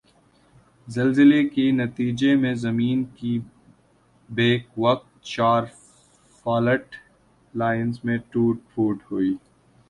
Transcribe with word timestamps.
زلزلی 0.87 1.41
کی 1.49 1.65
نتیجی 1.71 2.33
میں 2.35 2.53
زمین 2.55 3.03
کی 3.15 3.37
بیک 4.29 4.63
وقت 4.77 5.07
چار 5.25 5.63
فالٹ 6.45 6.95
لائنز 7.53 7.99
میں 8.03 8.17
ٹوٹ 8.31 8.57
پھوٹ 8.69 8.97
ہوئی۔ 9.11 9.33